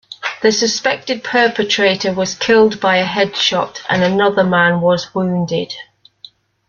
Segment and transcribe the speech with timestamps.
[0.41, 5.75] The suspected perpetrator was killed by a headshot and another man was wounded.